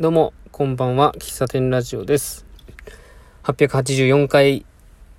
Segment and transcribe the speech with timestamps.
[0.00, 1.12] どうも、こんばんは。
[1.18, 2.46] 喫茶店ラジオです。
[3.42, 4.64] 884回、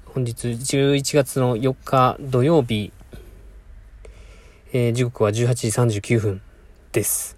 [0.06, 2.92] 本日11月の4日土曜日、
[4.74, 5.68] えー、時刻は18時
[6.00, 6.42] 39分
[6.94, 7.38] です。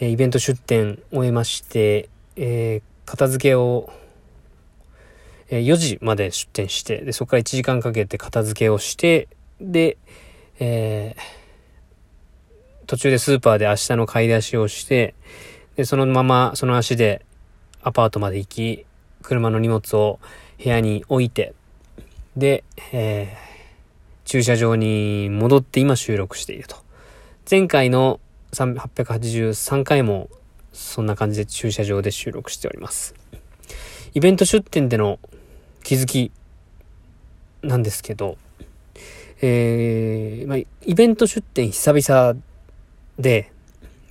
[0.00, 3.92] えー、イベント出店終えまして、えー、片付けを、
[5.50, 9.28] え4時まで出店して、で、そこから1時間かけて片付けをして、
[9.60, 9.98] で、
[10.58, 11.14] え
[12.86, 15.14] 途中でスーパーで明日の買い出しをして、
[15.76, 17.24] で、そのままその足で
[17.82, 18.86] アパートまで行き、
[19.22, 20.18] 車の荷物を
[20.62, 21.54] 部屋に置いて、
[22.36, 26.76] で、えー、駐車場に戻って今収録していると。
[27.50, 28.20] 前回の
[28.52, 30.28] 883回も
[30.72, 33.14] そんな感じで駐車場で収録しております。
[34.14, 35.18] イベント出店での
[35.82, 36.32] 気づき
[37.62, 38.36] なんですけど、
[39.40, 42.38] えー、まあ、イベント出店久々
[43.18, 43.50] で、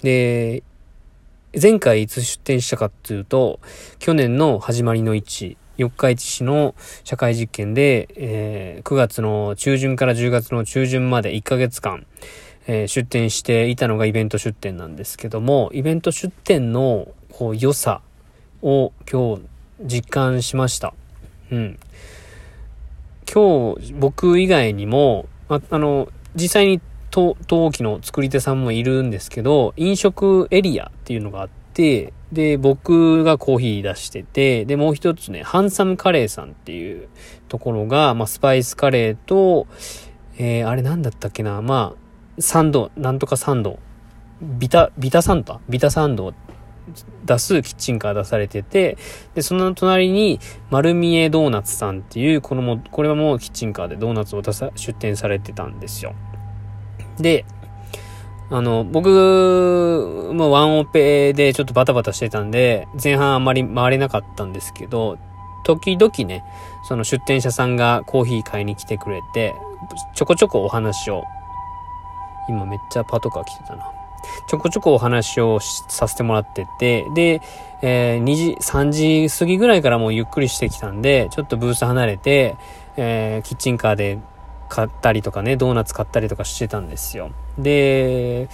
[0.01, 0.63] で、
[1.59, 3.59] 前回いつ出展したかっていうと、
[3.99, 12.05] 去年の始まりの位置、四日市市の社会実験で、えー、9月の中旬から10月の中旬まで1ヶ月間、
[12.67, 18.01] えー、出展していたのがイベント出展なんですけども、イベント出展のこう良さ
[18.61, 19.41] を今日
[19.83, 20.93] 実感しました。
[21.51, 21.79] うん。
[23.33, 26.79] 今日僕以外にも、ああの、実際に
[27.11, 27.35] 陶
[27.71, 37.09] 器の作り手さんもいるんですけど、飲食エリアっていうのがあって、で、僕がコーヒー出してて、で、もう一つね、ハンサムカレーさんっていう
[37.49, 39.67] ところが、まあ、スパイスカレーと、
[40.37, 43.79] えー、あれなんだったっけな、まあ、サンド、なんとかサンド、
[44.41, 45.59] ビタ、ビタサンド？
[45.69, 46.33] ビタサンド
[47.25, 48.97] 出すキッチンカー出されてて、
[49.35, 56.15] で、その隣に、丸見えドーナツさんっていう、このも、これはもうキッチンカーでドーナツを出さ、出店されてたんですよ。
[57.21, 57.45] で、
[58.49, 65.17] あの、僕もワンオペでちょっとバタバタしてたんで、前半あんまり回れなかったんですけど、
[65.63, 66.43] 時々ね、
[66.83, 69.55] その出店者さんがコーヒー買いに来てくれて、
[70.15, 71.23] ちょこちょこお話を、
[72.49, 73.89] 今めっちゃパトカー来てたな。
[74.49, 77.41] ちょこちょこお話をさせてもらってて、で、
[77.81, 82.55] えー、2時、3時過ぎぐらいからもうゆっくりしてきたんで、ちょっとブース離れて、
[82.97, 84.19] えー、キッチンカーで
[84.71, 87.31] 買ったりとかね、ドーナツ買ったりとかしてたんですよ。
[87.59, 88.47] で、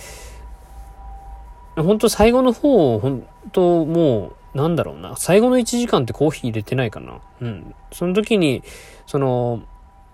[1.76, 7.20] 本当最後の方、本当もう、なんだろうな、最後の1時間ってコーヒー入れてないかな。
[7.40, 7.76] うん。
[7.92, 8.64] その時に、
[9.06, 9.62] その、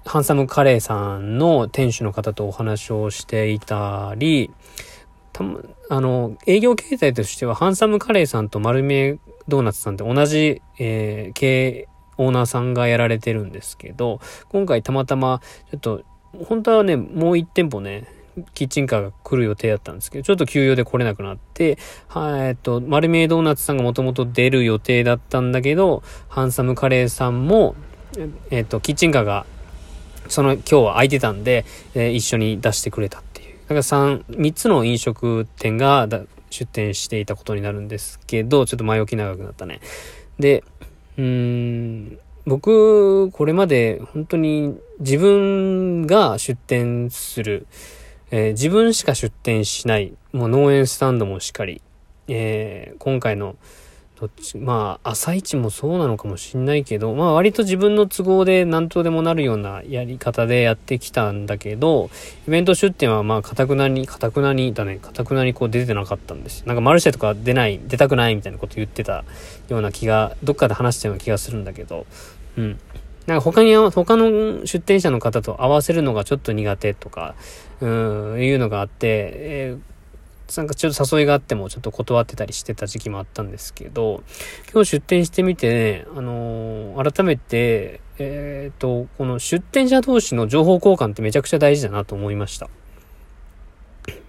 [0.05, 4.51] ハンサムカレーさんの店主の方とお話をしていたり、
[5.31, 5.45] た
[5.89, 11.87] あの、営業形態としては、ハンサムカレーさんと丸めドーナツさんって同じ、えー、経
[12.17, 14.19] オーナーさんがやられてるんですけど、
[14.49, 15.41] 今回たまたま、
[15.71, 16.03] ちょっと、
[16.45, 18.07] 本当はね、もう一店舗ね、
[18.53, 27.75] キッチンカーが来る予定だったんですけど、ちょっと休養で来れなくなって、はい、えっと、丸メイドーナツさんがもともと出る予定だったんだけど、ハンサムカレーさんも、
[28.49, 29.45] えっと、キッチンカーが、
[30.27, 33.57] その、今日は空いてたんで、えー、一緒に出してくれたっていう。
[33.63, 36.07] だから3、3つの飲食店が
[36.49, 39.79] 出店していたことになるんですけど、ちょっと前置き長くなったね。
[40.39, 40.63] で、
[41.17, 47.67] うーん、僕、これまで本当に自分が出店する、
[48.31, 51.81] えー、自分しか出店しない、もう農園スタンドもしっかり、
[52.27, 53.55] えー、今回の
[54.19, 62.11] どっち、まあ、朝一もそうなのかもしんないけど、まあ割と自分の都合で何とでもなるようなやり方でやってきたんだけど、
[62.47, 66.63] イベント出店はまあ、かたくなに、かたくなにだね、かたくなにこう出てなかったんです。
[66.67, 69.25] なんかマルシェとか出ない、出たくないみたいなこと言ってた
[69.67, 72.05] ような気が、どっかで話したような気がするんだけど、
[72.57, 72.79] うん。
[73.25, 77.35] なんか他に、他の出店者の方と合わせるのがちょっと苦手とか、
[77.81, 77.87] う
[78.37, 79.92] ん、いうのがあって、えー
[80.57, 84.23] なんかちょっと誘いがあってもちょっと断ってたりしてた時期もあったんですけど、
[84.71, 92.69] 今日出店してみてね、あのー、改めて、えっ、ー、と、この出店者同士の情報交換ってめちゃくちゃ大事だなと思いました。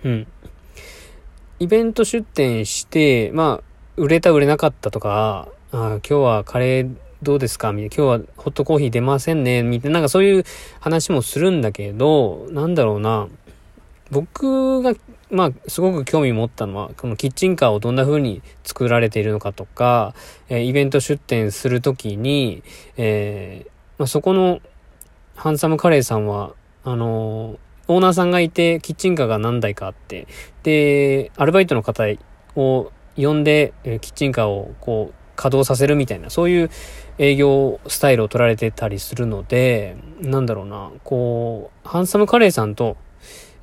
[0.05, 0.27] うん。
[1.59, 3.65] イベント出店して、まあ、
[3.97, 7.73] 売れた売れなかったとか、あ今日はカレーどうですか？
[7.73, 8.05] みたいな。
[8.11, 9.95] 今日はホットコーヒー出ませんねみたいな。
[9.95, 10.45] なんかそういう
[10.81, 13.29] 話もするんだけど、なんだろうな。
[14.11, 14.95] 僕が
[15.35, 20.15] まあ、すごく興味持ったのは、このキッチンカーをどんな風に作られているのかとか、
[20.49, 22.63] え、イベント出店するときに、
[22.97, 24.61] えー、まあ、そこの
[25.35, 26.53] ハンサムカレーさんは、
[26.85, 27.59] あの、
[27.89, 30.27] オーナーさんがいて、キッチンカーが何台かあって、
[30.63, 32.05] で、アルバイトの方
[32.57, 36.71] を呼んで、えキッチンカーをこう、稼働させるみたいな、そういう
[37.19, 42.97] 営業スタイルを取られてたりするので、なんだろうな、こう、ハンサムカレーさんと、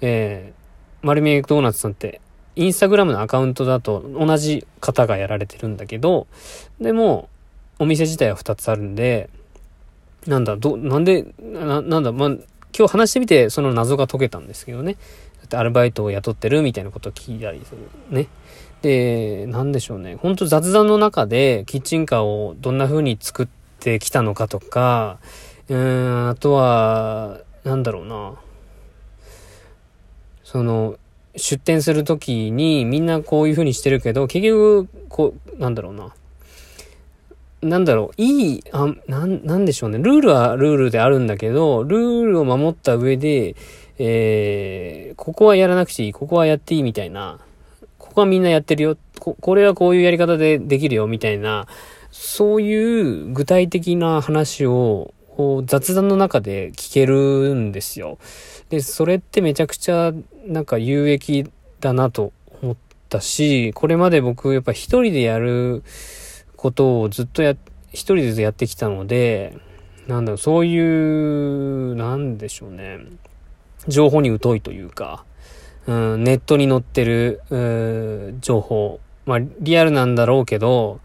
[0.02, 0.61] えー、
[1.02, 2.22] 丸見えドーナツさんって
[2.56, 6.28] インスタグラムのアカウントだと同じ方がやられてるんだけど、
[6.80, 7.30] でも、
[7.80, 9.30] お店自体は2つあるんで、
[10.28, 12.30] なんだ、ど、なんで、な、なんだ、まあ、
[12.78, 14.94] 今日話してみてその謎が解けたんですけどね。
[14.94, 15.00] だ
[15.46, 17.78] ってアルバイトを雇ってるみたいなことを聞いたりする。
[18.10, 18.28] ね。
[18.82, 20.16] で、なんでしょうね。
[20.16, 23.48] ほんと雑談の中でキッチンカーをどんな風に作っ
[23.80, 25.20] てきたのかとか、
[25.70, 28.34] うーん、あとは、なんだろうな。
[30.52, 30.98] その、
[31.38, 36.14] 出店するときにみんなこういう風にしてるけど、結局、こう、なんだろうな。
[37.62, 40.00] なんだろう、いい、あ、なん、なんでしょうね。
[40.00, 43.56] ルールはルールであるんだけど、ルールを守った上で、
[43.98, 47.40] えー、ここはやらなくていい、ここはやっていいみたいな、
[47.98, 51.66] ここはみんなやってるよ、こ、これはこういうやり方でできるよみたいな、
[52.12, 55.14] そういう具体的な話を、
[55.66, 58.18] 雑談の中で聞けるんですよ。
[58.70, 60.14] で、それってめちゃくちゃ
[60.46, 61.50] なんか有益
[61.80, 62.32] だなと
[62.62, 62.78] 思っ
[63.10, 65.84] たし、これまで僕やっぱ一人でやる
[66.56, 67.56] ことをずっとや、
[67.92, 69.58] 一人でやってきたので、
[70.08, 73.00] なんだろう、そういう、なんでしょうね。
[73.88, 75.26] 情報に疎いというか、
[75.88, 77.42] うん、ネットに載ってる、
[78.42, 79.00] 情報。
[79.26, 81.00] まあ、リアルなんだろうけど、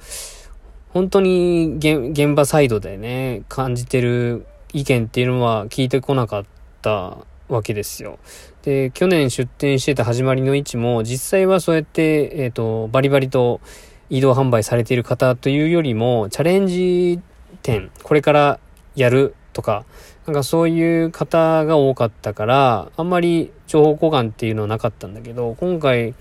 [0.97, 6.45] 本当に現場サイドでね、感じてる意見っていうのは聞いてこなかっ
[6.81, 7.19] た
[7.51, 8.19] わけですよ。
[8.63, 13.61] で、去年出店してた始まりの位置も、実際はそうやって、えっ、ー、と、バリバリと
[14.09, 17.21] 移動販売されている方というよりも、チャレンジ
[17.61, 18.59] 店、これから
[18.95, 19.85] やるとか、
[20.25, 26.15] なんかそういう方が多かったから、あんまり情報交換っていうのはなかったんだけど、今回、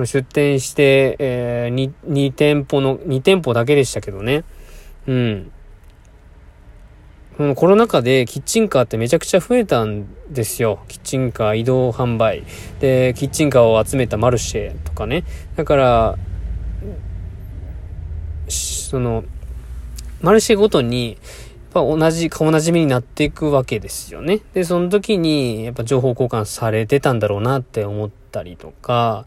[0.00, 4.44] の出店して、えー、2、2店舗の、2店舗だけでしたけどね。
[5.06, 5.52] うん。
[7.36, 10.80] このコロナ禍でキッチンカーってめちゃくちゃ増えたんですよ。
[10.88, 12.44] キッチンカー移動販売。
[12.80, 15.24] で、キッチンカーを集めたマルシェとかね。
[15.54, 16.18] だから、
[18.48, 19.24] その、
[20.22, 21.18] マルシェごとに、
[21.76, 24.40] ぱ同じ、顔なじみになっていくわけですよね。
[24.54, 29.26] で、その時に、やっぱ情報交換されてたんだろうなって思ったりとか、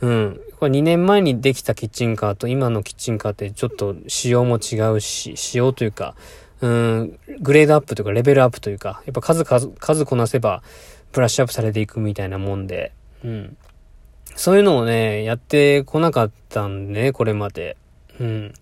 [0.00, 0.40] うん。
[0.58, 6.14] これ2年前にできたキッチンカーと今のキッチンカーってちょっと仕様も違うし、仕様というか、
[6.60, 10.62] うん、グレードアップというかレベルアップというか、やっぱ数数、数こなせば
[11.12, 12.92] ブラッシュアップされていくみたいなもんで、
[13.24, 13.56] うん。
[14.34, 17.76] そういうのをね、やってこなかったんでね、これまで。
[18.20, 18.52] うん。
[18.52, 18.54] だ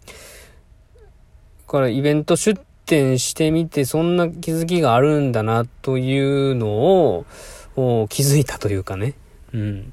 [1.67, 7.27] からイベント出点してみて、そんな気づきがあるんだな、というのを、
[8.09, 9.15] 気づいたというかね。
[9.53, 9.93] うん。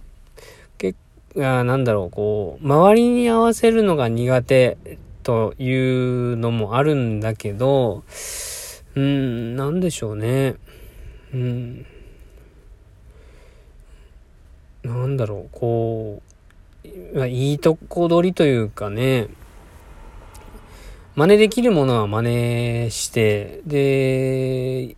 [1.35, 4.77] 結あなんだろう、こう、周りに合わせるのが苦手
[5.23, 8.03] というのもあるんだけど、
[8.95, 10.55] うん、なんでしょうね。
[11.33, 11.85] うん。
[14.83, 16.21] なんだろう、こ
[17.15, 19.27] う、いいとこ取りというかね、
[21.15, 22.21] 真似できるものは真
[22.85, 24.95] 似して、で、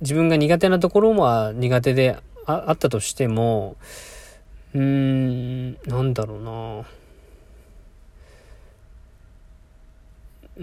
[0.00, 3.76] 自分が苦手なところは苦手であったとしても、
[4.74, 6.42] うーん、なんだろう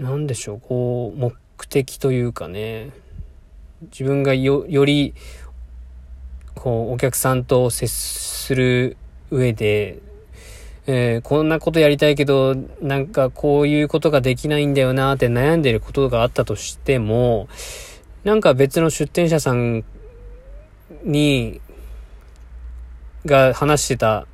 [0.00, 0.10] な。
[0.10, 1.34] なんでしょう、こう、目
[1.68, 2.90] 的というかね、
[3.90, 5.14] 自分がよ、より、
[6.54, 8.96] こう、お客さんと接する
[9.30, 9.98] 上で、
[10.86, 17.48] えー、こんなことやりたいけど、なんかこういうことができないんだよなって悩んでることがあったとしても、
[18.24, 19.84] なんか別の出店者さん
[21.04, 21.60] に、
[23.26, 24.26] が話してた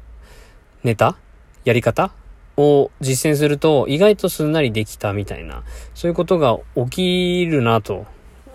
[0.83, 1.17] ネタ？
[1.65, 2.13] やり方？
[2.57, 5.65] を実践すると意外とすんなりできたみたいな、
[5.95, 8.07] そういうことが起きるなと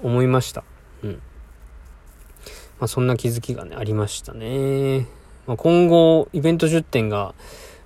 [0.02, 0.64] 思いました。
[1.04, 1.12] うん。
[1.12, 5.08] まあそんな気づきがね、ありましたね。
[5.48, 7.34] まあ、今後、イベント出店が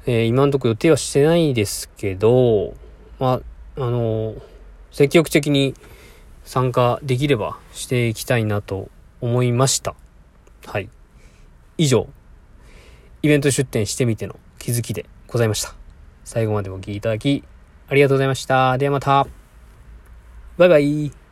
[0.05, 2.73] えー、今んとこ予定はしてないですけど、
[3.19, 3.39] ま
[3.77, 4.41] あ、あのー、
[4.91, 5.75] 積極的に
[6.43, 8.89] 参加できればしていきたいなと
[9.21, 9.95] 思いました。
[10.65, 10.89] はい。
[11.77, 12.09] 以上、
[13.23, 15.73] イベント出展してみての気づきでございました。
[16.25, 17.43] 最後までお聴きいただき、
[17.87, 18.77] ありがとうございました。
[18.77, 19.25] ではまた。
[20.57, 21.22] バイバイ。